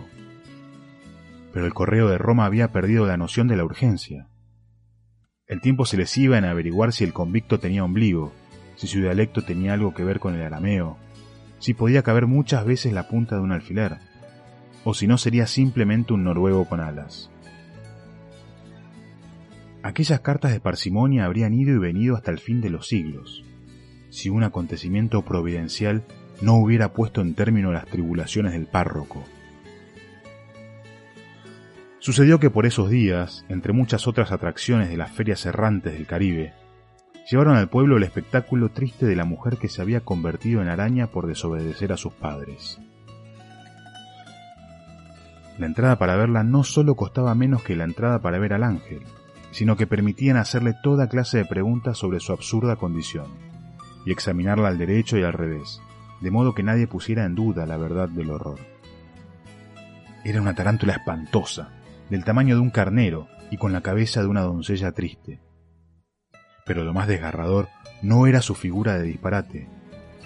pero 1.51 1.65
el 1.65 1.73
correo 1.73 2.07
de 2.07 2.17
Roma 2.17 2.45
había 2.45 2.71
perdido 2.71 3.05
la 3.05 3.17
noción 3.17 3.49
de 3.49 3.57
la 3.57 3.65
urgencia. 3.65 4.29
El 5.45 5.59
tiempo 5.59 5.83
se 5.85 5.97
les 5.97 6.15
iba 6.17 6.37
en 6.37 6.45
averiguar 6.45 6.93
si 6.93 7.03
el 7.03 7.11
convicto 7.11 7.59
tenía 7.59 7.83
ombligo, 7.83 8.31
si 8.79 8.87
su 8.87 9.01
dialecto 9.01 9.41
tenía 9.41 9.73
algo 9.73 9.93
que 9.93 10.05
ver 10.05 10.21
con 10.21 10.35
el 10.35 10.41
arameo, 10.41 10.95
si 11.59 11.73
podía 11.73 12.01
caber 12.01 12.27
muchas 12.27 12.63
veces 12.63 12.93
la 12.93 13.09
punta 13.09 13.35
de 13.35 13.41
un 13.41 13.51
alfiler, 13.51 13.97
o 14.85 14.93
si 14.93 15.05
no 15.05 15.17
sería 15.17 15.47
simplemente 15.47 16.13
un 16.13 16.23
noruego 16.23 16.63
con 16.63 16.79
alas. 16.79 17.29
Aquellas 19.83 20.21
cartas 20.21 20.53
de 20.53 20.61
parsimonia 20.61 21.25
habrían 21.25 21.53
ido 21.53 21.75
y 21.75 21.77
venido 21.77 22.15
hasta 22.15 22.31
el 22.31 22.39
fin 22.39 22.61
de 22.61 22.69
los 22.69 22.87
siglos, 22.87 23.43
si 24.09 24.29
un 24.29 24.43
acontecimiento 24.43 25.25
providencial 25.25 26.05
no 26.41 26.55
hubiera 26.55 26.93
puesto 26.93 27.19
en 27.19 27.33
término 27.33 27.73
las 27.73 27.85
tribulaciones 27.85 28.53
del 28.53 28.67
párroco. 28.67 29.25
Sucedió 31.99 32.39
que 32.39 32.49
por 32.49 32.65
esos 32.65 32.89
días, 32.89 33.45
entre 33.49 33.73
muchas 33.73 34.07
otras 34.07 34.31
atracciones 34.31 34.87
de 34.87 34.95
las 34.95 35.11
ferias 35.11 35.45
errantes 35.45 35.91
del 35.91 36.07
Caribe, 36.07 36.53
llevaron 37.29 37.55
al 37.55 37.69
pueblo 37.69 37.97
el 37.97 38.03
espectáculo 38.03 38.69
triste 38.69 39.05
de 39.05 39.15
la 39.15 39.25
mujer 39.25 39.57
que 39.57 39.69
se 39.69 39.81
había 39.81 40.01
convertido 40.01 40.61
en 40.61 40.67
araña 40.67 41.07
por 41.07 41.27
desobedecer 41.27 41.91
a 41.93 41.97
sus 41.97 42.13
padres. 42.13 42.79
La 45.59 45.65
entrada 45.65 45.99
para 45.99 46.15
verla 46.15 46.43
no 46.43 46.63
solo 46.63 46.95
costaba 46.95 47.35
menos 47.35 47.63
que 47.63 47.75
la 47.75 47.83
entrada 47.83 48.19
para 48.19 48.39
ver 48.39 48.53
al 48.53 48.63
ángel, 48.63 49.01
sino 49.51 49.75
que 49.75 49.87
permitían 49.87 50.37
hacerle 50.37 50.73
toda 50.81 51.09
clase 51.09 51.39
de 51.39 51.45
preguntas 51.45 51.97
sobre 51.97 52.19
su 52.19 52.31
absurda 52.31 52.77
condición, 52.77 53.27
y 54.05 54.11
examinarla 54.11 54.69
al 54.69 54.77
derecho 54.77 55.17
y 55.17 55.23
al 55.23 55.33
revés, 55.33 55.81
de 56.21 56.31
modo 56.31 56.55
que 56.55 56.63
nadie 56.63 56.87
pusiera 56.87 57.25
en 57.25 57.35
duda 57.35 57.65
la 57.65 57.77
verdad 57.77 58.09
del 58.09 58.31
horror. 58.31 58.59
Era 60.23 60.41
una 60.41 60.55
tarántula 60.55 60.93
espantosa, 60.93 61.69
del 62.09 62.23
tamaño 62.23 62.55
de 62.55 62.61
un 62.61 62.71
carnero 62.71 63.27
y 63.51 63.57
con 63.57 63.71
la 63.71 63.81
cabeza 63.81 64.21
de 64.21 64.27
una 64.27 64.41
doncella 64.41 64.93
triste. 64.93 65.39
Pero 66.69 66.83
lo 66.83 66.93
más 66.93 67.07
desgarrador 67.07 67.67
no 68.03 68.27
era 68.27 68.43
su 68.43 68.53
figura 68.53 68.99
de 68.99 69.07
disparate, 69.07 69.67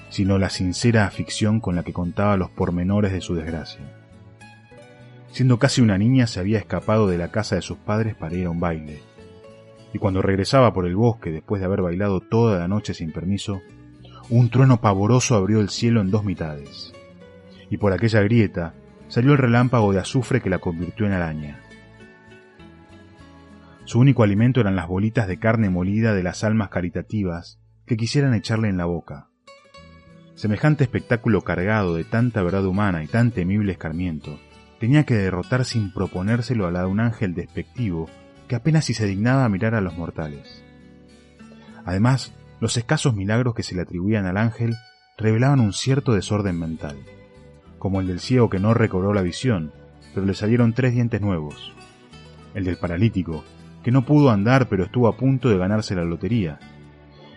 sino 0.10 0.38
la 0.38 0.50
sincera 0.50 1.08
afición 1.08 1.62
con 1.62 1.78
la 1.78 1.84
que 1.84 1.94
contaba 1.94 2.36
los 2.36 2.50
pormenores 2.50 3.14
de 3.14 3.22
su 3.22 3.34
desgracia. 3.34 3.80
Siendo 5.32 5.58
casi 5.58 5.80
una 5.80 5.98
niña 5.98 6.28
se 6.28 6.42
había 6.42 6.60
escapado 6.60 7.08
de 7.08 7.18
la 7.18 7.32
casa 7.32 7.56
de 7.56 7.62
sus 7.62 7.78
padres 7.78 8.16
para 8.16 8.36
ir 8.36 8.48
a 8.48 8.50
un 8.50 8.60
baile, 8.60 9.00
y 9.94 10.00
cuando 10.00 10.22
regresaba 10.22 10.74
por 10.74 10.86
el 10.86 10.98
bosque 10.98 11.32
después 11.32 11.62
de 11.62 11.66
haber 11.66 11.82
bailado 11.82 12.20
toda 12.20 12.60
la 12.60 12.68
noche 12.68 12.94
sin 12.94 13.14
permiso, 13.14 13.62
un 14.30 14.50
trueno 14.50 14.82
pavoroso 14.82 15.36
abrió 15.36 15.62
el 15.62 15.70
cielo 15.70 16.02
en 16.02 16.12
dos 16.12 16.26
mitades, 16.26 16.92
y 17.70 17.78
por 17.78 17.94
aquella 17.94 18.20
grieta 18.20 18.74
salió 19.08 19.32
el 19.32 19.38
relámpago 19.38 19.94
de 19.94 20.00
azufre 20.00 20.42
que 20.42 20.50
la 20.50 20.60
convirtió 20.60 21.06
en 21.06 21.14
araña. 21.14 21.63
Su 23.86 24.00
único 24.00 24.24
alimento 24.24 24.62
eran 24.62 24.76
las 24.78 24.88
bolitas 24.88 25.28
de 25.28 25.40
carne 25.40 25.70
molida 25.70 26.14
de 26.14 26.24
las 26.24 26.44
almas 26.44 26.70
caritativas 26.70 27.60
que 27.86 27.98
quisieran 27.98 28.34
echarle 28.34 28.70
en 28.70 28.78
la 28.78 28.86
boca. 28.86 29.28
Semejante 30.36 30.86
espectáculo 30.86 31.42
cargado 31.42 31.96
de 31.96 32.06
tanta 32.06 32.42
verdad 32.44 32.66
humana 32.66 33.04
y 33.04 33.08
tan 33.08 33.32
temible 33.32 33.74
escarmiento, 33.74 34.40
tenía 34.80 35.06
que 35.06 35.16
derrotar 35.16 35.66
sin 35.66 35.94
proponérselo 35.94 36.66
a 36.66 36.72
la 36.72 36.82
de 36.82 36.86
un 36.86 37.02
ángel 37.02 37.36
despectivo 37.36 38.10
que 38.48 38.56
apenas 38.56 38.86
si 38.86 38.94
se 38.94 39.06
dignaba 39.06 39.44
a 39.44 39.50
mirar 39.50 39.76
a 39.76 39.82
los 39.82 39.98
mortales. 39.98 40.64
Además, 41.86 42.34
los 42.62 42.78
escasos 42.78 43.14
milagros 43.14 43.54
que 43.54 43.64
se 43.64 43.76
le 43.76 43.82
atribuían 43.82 44.26
al 44.26 44.38
ángel 44.38 44.76
revelaban 45.18 45.60
un 45.60 45.74
cierto 45.74 46.14
desorden 46.14 46.58
mental, 46.58 46.98
como 47.80 48.00
el 48.00 48.08
del 48.08 48.22
ciego 48.22 48.50
que 48.50 48.60
no 48.60 48.74
recobró 48.74 49.14
la 49.14 49.22
visión, 49.22 49.74
pero 50.14 50.26
le 50.26 50.34
salieron 50.34 50.74
tres 50.74 50.94
dientes 50.94 51.20
nuevos, 51.20 51.74
el 52.54 52.64
del 52.64 52.78
paralítico, 52.78 53.44
que 53.84 53.92
no 53.92 54.06
pudo 54.06 54.30
andar 54.30 54.70
pero 54.70 54.86
estuvo 54.86 55.08
a 55.08 55.18
punto 55.18 55.50
de 55.50 55.58
ganarse 55.58 55.96
la 55.96 56.04
lotería, 56.04 56.60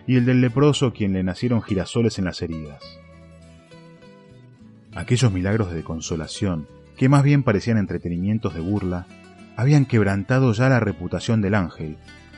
y 0.07 0.15
el 0.15 0.25
del 0.25 0.41
leproso 0.41 0.93
quien 0.93 1.13
le 1.13 1.23
nacieron 1.23 1.61
girasoles 1.61 2.17
en 2.17 2.25
las 2.25 2.41
heridas. 2.41 2.81
Aquellos 4.95 5.31
milagros 5.31 5.71
de 5.71 5.83
consolación, 5.83 6.67
que 6.95 7.09
más 7.09 7.23
bien 7.23 7.43
parecían 7.43 7.77
entretenimientos 7.77 8.53
de 8.53 8.61
burla, 8.61 9.05
habían 9.55 9.85
quebrantado 9.85 10.53
ya 10.53 10.69
la 10.69 10.79
reputación 10.79 11.41
del 11.41 11.55
ángel, 11.55 11.97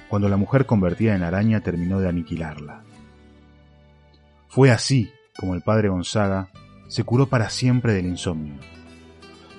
cuando 0.10 0.28
la 0.28 0.38
mujer 0.38 0.66
convertida 0.66 1.16
en 1.16 1.24
araña 1.24 1.62
terminó 1.62 2.00
de 2.00 2.10
aniquilarla. 2.10 2.82
Fue 4.48 4.72
así 4.72 5.12
como 5.38 5.54
el 5.54 5.62
padre 5.62 5.90
Gonzaga 5.90 6.50
se 6.88 7.04
curó 7.04 7.28
para 7.28 7.50
siempre 7.50 7.94
del 7.94 8.08
insomnio 8.08 8.56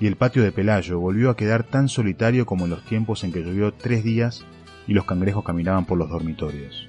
y 0.01 0.07
el 0.07 0.17
patio 0.17 0.43
de 0.43 0.51
Pelayo 0.51 0.99
volvió 0.99 1.29
a 1.31 1.37
quedar 1.37 1.63
tan 1.63 1.89
solitario 1.89 2.47
como 2.47 2.65
en 2.65 2.71
los 2.71 2.85
tiempos 2.85 3.23
en 3.23 3.33
que 3.33 3.45
llovió 3.45 3.73
tres 3.75 4.03
días 4.03 4.47
y 4.87 4.95
los 4.95 5.05
cangrejos 5.05 5.45
caminaban 5.45 5.85
por 5.85 5.99
los 5.99 6.09
dormitorios. 6.09 6.89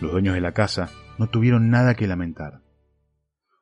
Los 0.00 0.12
dueños 0.12 0.34
de 0.34 0.40
la 0.40 0.52
casa 0.52 0.90
no 1.18 1.28
tuvieron 1.28 1.70
nada 1.70 1.94
que 1.94 2.06
lamentar. 2.06 2.62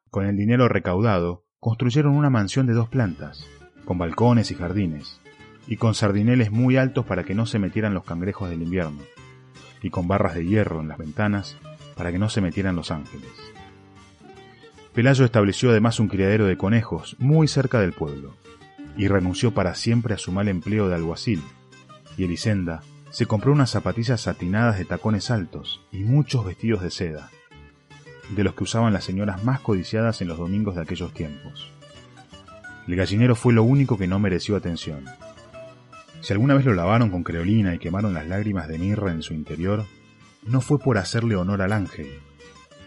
Con 0.08 0.24
el 0.26 0.36
dinero 0.36 0.68
recaudado, 0.68 1.46
construyeron 1.58 2.14
una 2.14 2.30
mansión 2.30 2.66
de 2.66 2.74
dos 2.74 2.88
plantas, 2.88 3.44
con 3.84 3.98
balcones 3.98 4.52
y 4.52 4.54
jardines, 4.54 5.20
y 5.66 5.76
con 5.76 5.94
sardineles 5.94 6.52
muy 6.52 6.76
altos 6.76 7.04
para 7.04 7.24
que 7.24 7.34
no 7.34 7.44
se 7.44 7.58
metieran 7.58 7.94
los 7.94 8.04
cangrejos 8.04 8.50
del 8.50 8.62
invierno, 8.62 9.02
y 9.82 9.90
con 9.90 10.06
barras 10.06 10.34
de 10.34 10.46
hierro 10.46 10.80
en 10.80 10.88
las 10.88 10.98
ventanas 10.98 11.56
para 11.96 12.12
que 12.12 12.18
no 12.18 12.28
se 12.28 12.40
metieran 12.40 12.76
los 12.76 12.90
ángeles. 12.90 13.53
Pelayo 14.94 15.24
estableció 15.24 15.70
además 15.70 15.98
un 15.98 16.06
criadero 16.06 16.46
de 16.46 16.56
conejos 16.56 17.16
muy 17.18 17.48
cerca 17.48 17.80
del 17.80 17.92
pueblo, 17.92 18.36
y 18.96 19.08
renunció 19.08 19.52
para 19.52 19.74
siempre 19.74 20.14
a 20.14 20.18
su 20.18 20.30
mal 20.30 20.46
empleo 20.46 20.88
de 20.88 20.94
alguacil, 20.94 21.42
y 22.16 22.22
Elisenda 22.22 22.80
se 23.10 23.26
compró 23.26 23.50
unas 23.50 23.70
zapatillas 23.70 24.20
satinadas 24.20 24.78
de 24.78 24.84
tacones 24.84 25.32
altos 25.32 25.80
y 25.90 26.04
muchos 26.04 26.44
vestidos 26.44 26.80
de 26.80 26.92
seda, 26.92 27.30
de 28.36 28.44
los 28.44 28.54
que 28.54 28.62
usaban 28.62 28.92
las 28.92 29.02
señoras 29.02 29.42
más 29.42 29.58
codiciadas 29.58 30.22
en 30.22 30.28
los 30.28 30.38
domingos 30.38 30.76
de 30.76 30.82
aquellos 30.82 31.12
tiempos. 31.12 31.72
El 32.86 32.94
gallinero 32.94 33.34
fue 33.34 33.52
lo 33.52 33.64
único 33.64 33.98
que 33.98 34.06
no 34.06 34.20
mereció 34.20 34.54
atención. 34.54 35.06
Si 36.20 36.32
alguna 36.32 36.54
vez 36.54 36.64
lo 36.64 36.74
lavaron 36.74 37.10
con 37.10 37.24
creolina 37.24 37.74
y 37.74 37.78
quemaron 37.78 38.14
las 38.14 38.28
lágrimas 38.28 38.68
de 38.68 38.78
mirra 38.78 39.10
en 39.10 39.22
su 39.22 39.34
interior, 39.34 39.86
no 40.46 40.60
fue 40.60 40.78
por 40.78 40.98
hacerle 40.98 41.34
honor 41.34 41.62
al 41.62 41.72
ángel, 41.72 42.20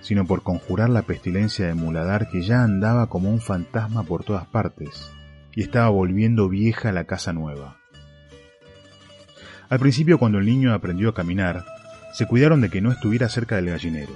sino 0.02 0.26
por 0.26 0.44
conjurar 0.44 0.90
la 0.90 1.02
pestilencia 1.02 1.68
de 1.68 1.74
Muladar 1.74 2.30
que 2.30 2.42
ya 2.42 2.64
andaba 2.64 3.08
como 3.08 3.30
un 3.30 3.42
fantasma 3.42 4.04
por 4.04 4.24
todas 4.24 4.46
partes 4.46 5.12
y 5.54 5.64
estaba 5.64 5.90
volviendo 5.90 6.50
vieja 6.50 6.92
la 6.92 7.06
casa 7.06 7.34
nueva. 7.34 7.78
Al 9.70 9.80
principio 9.80 10.18
cuando 10.18 10.38
el 10.38 10.46
niño 10.46 10.74
aprendió 10.74 11.10
a 11.10 11.14
caminar, 11.14 11.66
se 12.14 12.26
cuidaron 12.26 12.62
de 12.62 12.70
que 12.70 12.82
no 12.82 12.92
estuviera 12.92 13.28
cerca 13.28 13.58
del 13.58 13.70
gallinero, 13.70 14.14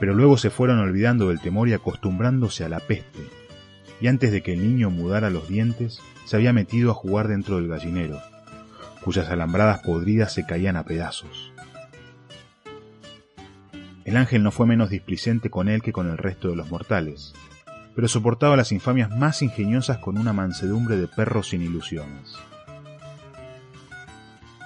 pero 0.00 0.14
luego 0.14 0.38
se 0.38 0.50
fueron 0.50 0.78
olvidando 0.78 1.28
del 1.28 1.40
temor 1.40 1.68
y 1.68 1.74
acostumbrándose 1.74 2.64
a 2.64 2.68
la 2.68 2.80
peste, 2.80 3.20
y 4.00 4.08
antes 4.08 4.32
de 4.32 4.42
que 4.42 4.54
el 4.54 4.62
niño 4.62 4.90
mudara 4.90 5.30
los 5.30 5.46
dientes, 5.46 6.00
se 6.24 6.36
había 6.36 6.52
metido 6.52 6.90
a 6.90 6.94
jugar 6.94 7.28
dentro 7.28 7.56
del 7.56 7.68
gallinero, 7.68 8.20
cuyas 9.04 9.28
alambradas 9.28 9.80
podridas 9.80 10.32
se 10.32 10.46
caían 10.46 10.76
a 10.76 10.84
pedazos. 10.84 11.52
El 14.10 14.16
ángel 14.16 14.42
no 14.42 14.50
fue 14.50 14.66
menos 14.66 14.90
displicente 14.90 15.50
con 15.50 15.68
él 15.68 15.82
que 15.82 15.92
con 15.92 16.10
el 16.10 16.18
resto 16.18 16.48
de 16.48 16.56
los 16.56 16.68
mortales, 16.68 17.32
pero 17.94 18.08
soportaba 18.08 18.56
las 18.56 18.72
infamias 18.72 19.08
más 19.08 19.40
ingeniosas 19.40 19.98
con 19.98 20.18
una 20.18 20.32
mansedumbre 20.32 20.96
de 20.96 21.06
perro 21.06 21.44
sin 21.44 21.62
ilusiones. 21.62 22.34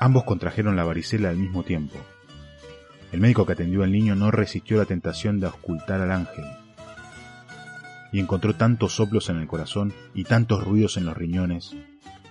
Ambos 0.00 0.24
contrajeron 0.24 0.76
la 0.76 0.84
varicela 0.84 1.28
al 1.28 1.36
mismo 1.36 1.62
tiempo. 1.62 1.98
El 3.12 3.20
médico 3.20 3.44
que 3.44 3.52
atendió 3.52 3.82
al 3.82 3.92
niño 3.92 4.14
no 4.14 4.30
resistió 4.30 4.78
la 4.78 4.86
tentación 4.86 5.40
de 5.40 5.48
ocultar 5.48 6.00
al 6.00 6.12
ángel, 6.12 6.46
y 8.12 8.20
encontró 8.20 8.54
tantos 8.54 8.94
soplos 8.94 9.28
en 9.28 9.36
el 9.36 9.46
corazón 9.46 9.92
y 10.14 10.24
tantos 10.24 10.64
ruidos 10.64 10.96
en 10.96 11.04
los 11.04 11.18
riñones 11.18 11.76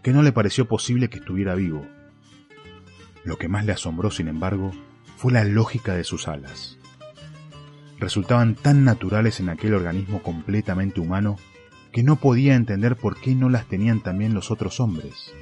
que 0.01 0.13
no 0.13 0.23
le 0.23 0.31
pareció 0.31 0.67
posible 0.67 1.11
que 1.11 1.19
estuviera 1.19 1.53
vivo. 1.53 1.85
Lo 3.23 3.37
que 3.37 3.49
más 3.49 3.65
le 3.65 3.73
asombró, 3.73 4.09
sin 4.09 4.29
embargo, 4.29 4.71
fue 5.17 5.31
la 5.31 5.43
lógica 5.43 5.93
de 5.93 6.05
sus 6.05 6.27
alas 6.27 6.79
resultaban 8.03 8.55
tan 8.55 8.83
naturales 8.83 9.39
en 9.39 9.49
aquel 9.49 9.73
organismo 9.73 10.21
completamente 10.21 10.99
humano 10.99 11.37
que 11.93 12.03
no 12.03 12.17
podía 12.17 12.55
entender 12.55 12.97
por 12.97 13.19
qué 13.19 13.33
no 13.33 13.49
las 13.49 13.65
tenían 13.65 14.01
también 14.01 14.33
los 14.33 14.51
otros 14.51 14.79
hombres. 14.79 15.33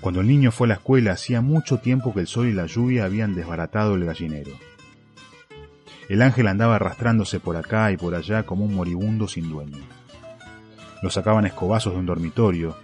Cuando 0.00 0.20
el 0.20 0.28
niño 0.28 0.52
fue 0.52 0.66
a 0.66 0.68
la 0.68 0.74
escuela 0.74 1.12
hacía 1.12 1.40
mucho 1.40 1.78
tiempo 1.78 2.14
que 2.14 2.20
el 2.20 2.26
sol 2.26 2.48
y 2.48 2.52
la 2.52 2.66
lluvia 2.66 3.04
habían 3.04 3.34
desbaratado 3.34 3.94
el 3.94 4.04
gallinero. 4.04 4.52
El 6.08 6.22
ángel 6.22 6.48
andaba 6.48 6.76
arrastrándose 6.76 7.40
por 7.40 7.56
acá 7.56 7.90
y 7.92 7.96
por 7.96 8.14
allá 8.14 8.44
como 8.44 8.64
un 8.64 8.74
moribundo 8.74 9.26
sin 9.26 9.48
dueño. 9.48 9.78
Lo 11.02 11.10
sacaban 11.10 11.46
escobazos 11.46 11.94
de 11.94 12.00
un 12.00 12.06
dormitorio 12.06 12.76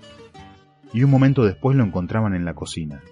y 0.93 1.02
un 1.02 1.11
momento 1.11 1.45
después 1.45 1.76
lo 1.76 1.85
encontraban 1.85 2.35
en 2.35 2.45
la 2.45 2.55
cocina. 2.55 3.02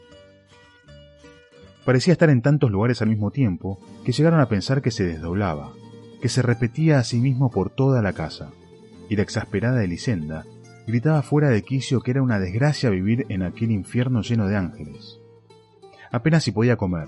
Parecía 1.87 2.13
estar 2.13 2.31
en 2.31 2.43
tantos 2.43 2.73
lugares 2.73 3.01
al 3.01 3.09
mismo 3.09 3.31
tiempo 3.31 3.79
que 4.05 4.11
llegaron 4.11 4.41
a 4.41 4.49
pensar 4.49 4.83
que 4.83 4.91
se 4.91 5.05
desdoblaba, 5.05 5.73
que 6.21 6.29
se 6.29 6.43
repetía 6.43 6.99
a 6.99 7.05
sí 7.05 7.21
mismo 7.21 7.49
por 7.49 7.71
toda 7.71 8.03
la 8.03 8.13
casa. 8.13 8.51
y 9.09 9.15
la 9.15 9.23
exasperada 9.23 9.85
Elisenda 9.85 10.45
gritaba 10.89 11.23
fuera 11.23 11.49
de 11.49 11.63
quicio 11.63 12.01
que 12.01 12.11
era 12.11 12.23
una 12.23 12.41
desgracia 12.41 12.91
vivir 12.91 13.25
en 13.29 13.45
aquel 13.45 13.71
infierno 13.71 14.21
lleno 14.21 14.49
de 14.49 14.57
ángeles. 14.57 15.21
Apenas 16.11 16.43
si 16.43 16.51
podía 16.51 16.77
comer. 16.77 17.07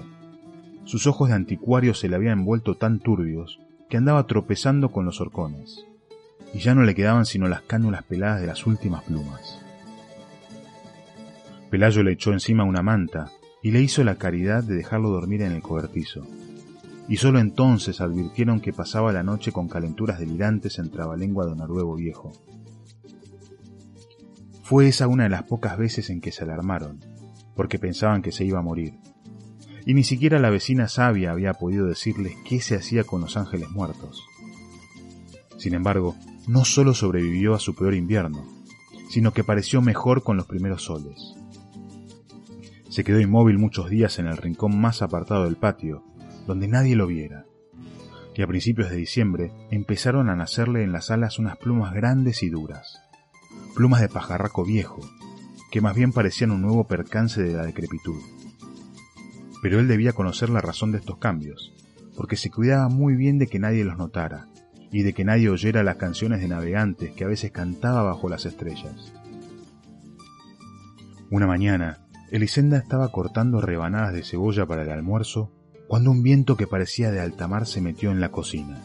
Sus 0.84 1.08
ojos 1.08 1.28
de 1.28 1.34
anticuario 1.34 1.94
se 1.94 2.08
le 2.08 2.14
habían 2.14 2.44
vuelto 2.44 2.76
tan 2.76 3.00
turbios 3.00 3.58
que 3.90 3.96
andaba 3.96 4.28
tropezando 4.28 4.90
con 4.90 5.06
los 5.06 5.20
horcones, 5.20 5.86
y 6.54 6.60
ya 6.60 6.76
no 6.76 6.84
le 6.84 6.94
quedaban 6.94 7.26
sino 7.26 7.48
las 7.48 7.62
cánulas 7.62 8.04
peladas 8.04 8.40
de 8.40 8.46
las 8.46 8.64
últimas 8.64 9.02
plumas. 9.02 9.60
Pelayo 11.68 12.04
le 12.04 12.12
echó 12.12 12.32
encima 12.32 12.62
una 12.62 12.82
manta 12.82 13.32
y 13.62 13.70
le 13.70 13.80
hizo 13.80 14.04
la 14.04 14.16
caridad 14.16 14.62
de 14.62 14.74
dejarlo 14.74 15.10
dormir 15.10 15.42
en 15.42 15.52
el 15.52 15.62
cobertizo. 15.62 16.26
Y 17.08 17.16
sólo 17.16 17.38
entonces 17.38 18.00
advirtieron 18.00 18.60
que 18.60 18.72
pasaba 18.72 19.12
la 19.12 19.22
noche 19.22 19.50
con 19.50 19.68
calenturas 19.68 20.18
delirantes 20.18 20.78
en 20.78 20.90
trabalengua 20.90 21.46
de 21.46 21.56
Noruego 21.56 21.96
viejo. 21.96 22.32
Fue 24.62 24.88
esa 24.88 25.08
una 25.08 25.24
de 25.24 25.30
las 25.30 25.44
pocas 25.44 25.78
veces 25.78 26.10
en 26.10 26.20
que 26.20 26.30
se 26.30 26.44
alarmaron, 26.44 27.00
porque 27.56 27.78
pensaban 27.78 28.20
que 28.20 28.32
se 28.32 28.44
iba 28.44 28.58
a 28.58 28.62
morir. 28.62 28.98
Y 29.86 29.94
ni 29.94 30.04
siquiera 30.04 30.38
la 30.38 30.50
vecina 30.50 30.86
sabia 30.86 31.30
había 31.30 31.54
podido 31.54 31.86
decirles 31.86 32.34
qué 32.46 32.60
se 32.60 32.76
hacía 32.76 33.04
con 33.04 33.22
los 33.22 33.38
ángeles 33.38 33.70
muertos. 33.70 34.22
Sin 35.56 35.72
embargo, 35.72 36.14
no 36.46 36.66
solo 36.66 36.92
sobrevivió 36.92 37.54
a 37.54 37.58
su 37.58 37.74
peor 37.74 37.94
invierno, 37.94 38.44
sino 39.08 39.32
que 39.32 39.44
pareció 39.44 39.80
mejor 39.80 40.22
con 40.22 40.36
los 40.36 40.46
primeros 40.46 40.82
soles. 40.82 41.37
Se 42.88 43.04
quedó 43.04 43.20
inmóvil 43.20 43.58
muchos 43.58 43.90
días 43.90 44.18
en 44.18 44.26
el 44.26 44.36
rincón 44.36 44.78
más 44.80 45.02
apartado 45.02 45.44
del 45.44 45.56
patio, 45.56 46.04
donde 46.46 46.68
nadie 46.68 46.96
lo 46.96 47.06
viera. 47.06 47.44
Y 48.34 48.42
a 48.42 48.46
principios 48.46 48.88
de 48.88 48.96
diciembre 48.96 49.52
empezaron 49.70 50.30
a 50.30 50.36
nacerle 50.36 50.82
en 50.84 50.92
las 50.92 51.10
alas 51.10 51.38
unas 51.38 51.56
plumas 51.58 51.92
grandes 51.92 52.42
y 52.42 52.48
duras, 52.48 53.02
plumas 53.74 54.00
de 54.00 54.08
pajarraco 54.08 54.64
viejo, 54.64 55.00
que 55.70 55.80
más 55.80 55.94
bien 55.94 56.12
parecían 56.12 56.50
un 56.50 56.62
nuevo 56.62 56.86
percance 56.86 57.42
de 57.42 57.54
la 57.54 57.66
decrepitud. 57.66 58.20
Pero 59.60 59.80
él 59.80 59.88
debía 59.88 60.12
conocer 60.12 60.50
la 60.50 60.60
razón 60.60 60.92
de 60.92 60.98
estos 60.98 61.18
cambios, 61.18 61.72
porque 62.16 62.36
se 62.36 62.50
cuidaba 62.50 62.88
muy 62.88 63.16
bien 63.16 63.38
de 63.38 63.48
que 63.48 63.58
nadie 63.58 63.84
los 63.84 63.98
notara, 63.98 64.46
y 64.90 65.02
de 65.02 65.12
que 65.12 65.24
nadie 65.24 65.50
oyera 65.50 65.82
las 65.82 65.96
canciones 65.96 66.40
de 66.40 66.48
navegantes 66.48 67.12
que 67.12 67.24
a 67.24 67.28
veces 67.28 67.50
cantaba 67.50 68.02
bajo 68.02 68.28
las 68.28 68.46
estrellas. 68.46 69.12
Una 71.30 71.46
mañana, 71.46 72.07
Elisenda 72.30 72.76
estaba 72.76 73.10
cortando 73.10 73.62
rebanadas 73.62 74.12
de 74.12 74.22
cebolla 74.22 74.66
para 74.66 74.82
el 74.82 74.90
almuerzo 74.90 75.50
cuando 75.86 76.10
un 76.10 76.22
viento 76.22 76.56
que 76.58 76.66
parecía 76.66 77.10
de 77.10 77.20
alta 77.20 77.48
mar 77.48 77.66
se 77.66 77.80
metió 77.80 78.10
en 78.10 78.20
la 78.20 78.30
cocina. 78.30 78.82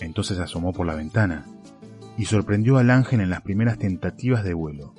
Entonces 0.00 0.38
asomó 0.38 0.72
por 0.72 0.86
la 0.86 0.94
ventana 0.94 1.46
y 2.16 2.26
sorprendió 2.26 2.78
al 2.78 2.90
ángel 2.90 3.20
en 3.20 3.30
las 3.30 3.42
primeras 3.42 3.78
tentativas 3.78 4.44
de 4.44 4.54
vuelo. 4.54 4.94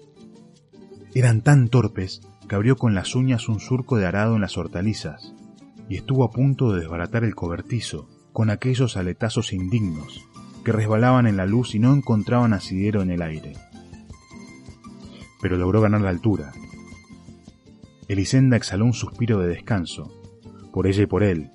Eran 1.13 1.41
tan 1.41 1.69
torpes 1.69 2.19
que 2.49 2.55
abrió 2.55 2.75
con 2.75 2.95
las 2.95 3.15
uñas 3.15 3.47
un 3.47 3.61
surco 3.61 3.95
de 3.95 4.05
arado 4.05 4.35
en 4.35 4.41
las 4.41 4.57
hortalizas 4.57 5.33
y 5.87 5.95
estuvo 5.95 6.25
a 6.25 6.31
punto 6.31 6.73
de 6.73 6.81
desbaratar 6.81 7.23
el 7.23 7.33
cobertizo 7.33 8.09
con 8.33 8.49
aquellos 8.49 8.97
aletazos 8.97 9.53
indignos 9.53 10.27
que 10.65 10.73
resbalaban 10.73 11.27
en 11.27 11.37
la 11.37 11.45
luz 11.45 11.75
y 11.75 11.79
no 11.79 11.93
encontraban 11.93 12.51
asidero 12.51 13.01
en 13.01 13.11
el 13.11 13.21
aire. 13.21 13.53
Pero 15.41 15.55
logró 15.55 15.79
ganar 15.79 16.01
la 16.01 16.09
altura 16.09 16.51
Elisenda 18.09 18.57
exhaló 18.57 18.85
un 18.85 18.93
suspiro 18.93 19.37
de 19.37 19.49
descanso, 19.49 20.11
por 20.73 20.87
ella 20.87 21.03
y 21.03 21.05
por 21.05 21.21
él, 21.21 21.51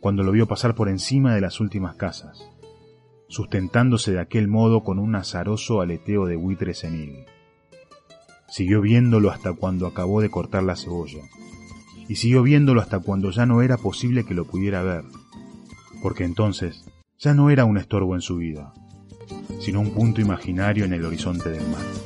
cuando 0.00 0.24
lo 0.24 0.32
vio 0.32 0.48
pasar 0.48 0.74
por 0.74 0.88
encima 0.88 1.32
de 1.32 1.40
las 1.40 1.60
últimas 1.60 1.94
casas, 1.94 2.50
sustentándose 3.28 4.10
de 4.10 4.18
aquel 4.18 4.48
modo 4.48 4.82
con 4.82 4.98
un 4.98 5.14
azaroso 5.14 5.80
aleteo 5.80 6.26
de 6.26 6.34
buitre 6.34 6.74
senil. 6.74 7.26
Siguió 8.48 8.80
viéndolo 8.80 9.30
hasta 9.30 9.52
cuando 9.52 9.86
acabó 9.86 10.20
de 10.20 10.28
cortar 10.28 10.64
la 10.64 10.74
cebolla, 10.74 11.22
y 12.08 12.16
siguió 12.16 12.42
viéndolo 12.42 12.80
hasta 12.80 12.98
cuando 12.98 13.30
ya 13.30 13.46
no 13.46 13.62
era 13.62 13.76
posible 13.76 14.24
que 14.24 14.34
lo 14.34 14.44
pudiera 14.44 14.82
ver, 14.82 15.04
porque 16.02 16.24
entonces 16.24 16.84
ya 17.16 17.32
no 17.32 17.48
era 17.48 17.64
un 17.64 17.78
estorbo 17.78 18.16
en 18.16 18.22
su 18.22 18.38
vida, 18.38 18.74
sino 19.60 19.78
un 19.78 19.92
punto 19.92 20.20
imaginario 20.20 20.84
en 20.84 20.94
el 20.94 21.04
horizonte 21.04 21.48
del 21.48 21.68
mar. 21.68 22.01